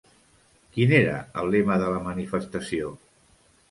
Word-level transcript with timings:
Quin 0.77 0.95
era 1.01 1.19
el 1.43 1.53
lema 1.57 1.79
de 1.85 1.93
la 1.95 2.03
manifestació? 2.09 2.95